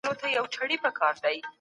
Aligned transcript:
پروانه 0.09 1.41